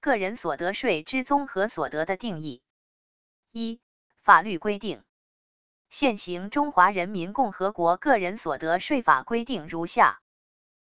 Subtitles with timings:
[0.00, 2.62] 个人所得税之综合所得的定义。
[3.52, 3.80] 一、
[4.18, 5.04] 法律规定。
[5.90, 10.22] 现行《中华人民共和国个人所得税法》规定如下：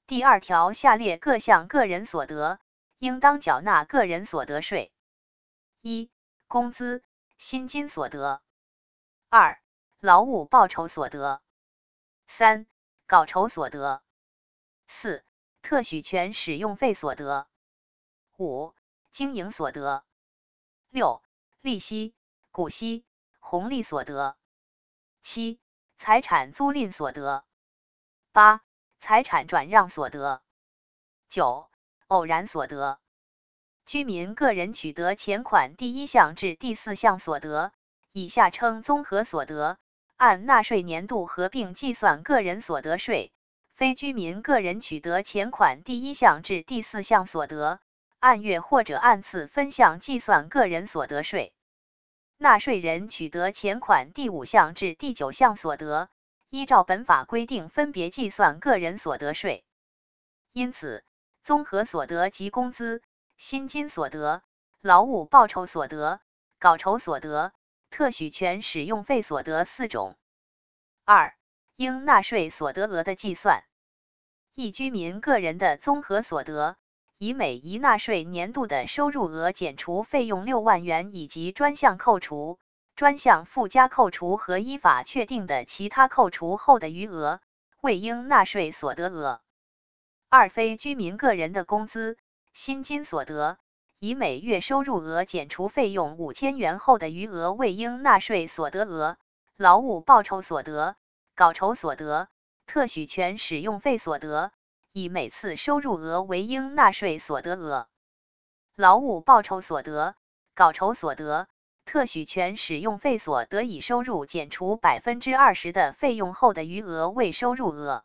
[0.06, 2.60] 第二条，下列各项个人所得，
[2.98, 4.92] 应当缴纳个人所得税：
[5.80, 6.10] 一、
[6.46, 7.02] 工资、
[7.38, 8.42] 薪金所得；
[9.30, 9.62] 二、
[9.98, 11.40] 劳务报酬所得；
[12.26, 12.66] 三、
[13.06, 14.02] 稿酬所得；
[14.86, 15.24] 四、
[15.62, 17.46] 特许权使用费所得；
[18.36, 18.74] 五、
[19.12, 20.02] 经营所得；
[20.88, 21.22] 六、
[21.60, 22.14] 利息、
[22.50, 23.04] 股息、
[23.40, 24.38] 红利所得。
[25.20, 25.60] 七、
[25.98, 27.44] 财产租赁所得；
[28.32, 28.62] 八、
[29.00, 30.40] 财产转让所得；
[31.28, 31.68] 九、
[32.06, 32.98] 偶然所得。
[33.84, 37.72] 居民个人取得前款第一项至第四项所得，
[38.12, 39.76] 以下称综合所得，
[40.16, 43.30] 按纳税年度合并计算个人所得税；
[43.72, 47.78] 非居民个人取得前款第一项至第四项所得，
[48.22, 51.52] 按月或者按次分项计算个人所得税。
[52.36, 56.08] 纳税人取得前款第五项至第九项所得，
[56.48, 59.64] 依照本法规定分别计算个人所得税。
[60.52, 61.02] 因此，
[61.42, 63.02] 综合所得及工资、
[63.38, 64.44] 薪金所得、
[64.80, 66.20] 劳务报酬所得、
[66.60, 67.52] 稿酬所得、
[67.90, 70.16] 特许权使用费所得四种。
[71.04, 71.34] 二、
[71.74, 73.64] 应纳税所得额的计算。
[74.54, 76.76] 一居民个人的综合所得。
[77.22, 82.58] 以每一纳税年度的收入额减除费用六万元，以及专项扣除、
[82.96, 87.38] 专项附加扣除和依法确定的其他扣除后的余额，
[87.80, 89.40] 为应纳税所得额。
[90.30, 92.16] 二、非居民个人的工资、
[92.54, 93.56] 薪金所得，
[94.00, 99.16] 以每月收入额减除费用五千元后的余额为应纳税所得额。
[99.56, 100.96] 劳务报酬所得、
[101.36, 102.26] 稿酬所得、
[102.66, 104.50] 特许权使用费所得。
[104.92, 107.88] 以每次收入额为应纳税所得额，
[108.76, 110.16] 劳务报酬所得、
[110.54, 111.48] 稿酬所得、
[111.86, 118.04] 特许权使用费所得以收入减除百分之二十的费用后的余额为收入额。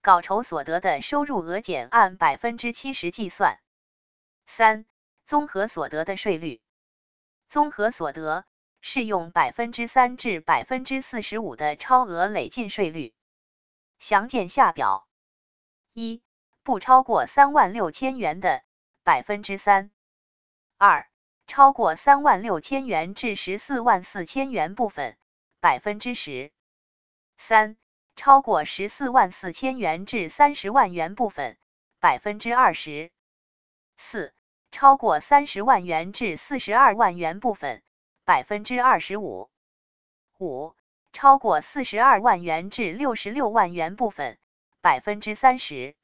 [0.00, 3.60] 稿酬所得的收入额减按百分之七十计算。
[4.44, 4.84] 三、
[5.24, 6.60] 综合所得的税率。
[7.48, 8.44] 综合所得
[8.80, 13.14] 适用百分之三至百分之四十五的超额累进税率。
[14.00, 15.06] 详见下表。
[15.94, 16.22] 一、
[16.62, 18.62] 不超过三万六千元的
[19.04, 19.90] 百分之三；
[20.78, 21.06] 二、
[21.46, 25.18] 超过三万六千元至十四万四千元部分
[25.60, 26.50] 百分之十；
[27.36, 27.76] 三、
[28.16, 31.58] 超过十四万四千元至三十万元部分
[32.00, 33.10] 百分之二十；
[33.98, 34.32] 四、
[34.70, 37.82] 超过三十万元至四十二万元部分
[38.24, 39.50] 百分之二十五；
[40.38, 40.74] 五、
[41.12, 44.38] 超过四十二万元至六十六万元部分。
[44.82, 45.94] 百分之三十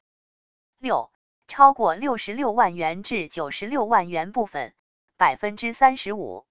[0.77, 1.11] 六，
[1.49, 4.73] 超过六十六万元至九十六万元部分，
[5.17, 6.45] 百分之三十五。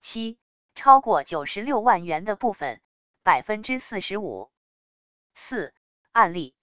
[0.00, 0.38] 七，
[0.76, 2.80] 超过九十六万元的部分，
[3.24, 4.52] 百分之四十五。
[5.34, 5.74] 四，
[6.12, 6.54] 案例：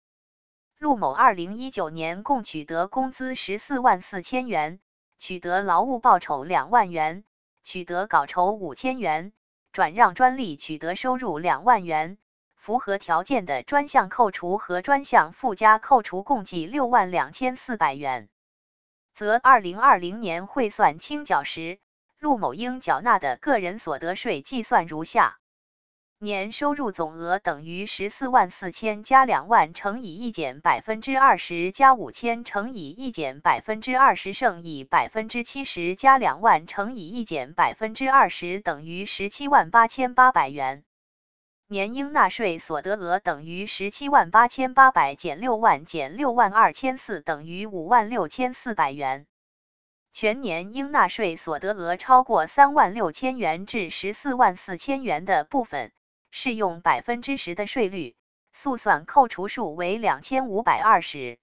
[0.78, 4.80] 陆某二零一九年共取得工资十四万四千元，
[5.18, 7.26] 取得劳务报酬两万元，
[7.62, 9.34] 取得稿酬五千元，
[9.74, 12.18] 转让专利取得收入两万元。
[12.58, 18.28] 符合条件的专项扣除和专项附加扣除共计六万两千四百元，
[19.14, 21.80] 则二零二零年汇算清缴时，
[22.20, 25.38] 陆某应缴纳的个人所得税计算如下：
[26.20, 40.84] 年收入总额等于十四万四千加两万乘以一减百分之二十加五千乘以一减百分之二十乘以百分之七十加两万乘以一减百分之二十等于十七万八千八百元。
[41.70, 49.28] 年应纳税所得额等于十七万八千八百减六万减六万二千四等于五万六千四百元。
[50.14, 55.92] 全年应纳税所得额超过三万六千元至十四万四千元的部分，
[56.32, 58.16] 适用百分之十的税率，
[58.54, 61.38] 速算扣除数为两千五百二十。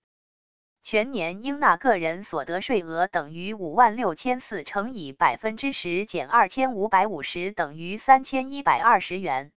[0.83, 9.53] 全年应纳个人所得税额等于五万六千四乘以百分之十减二千五百五十等于三千一百二十元。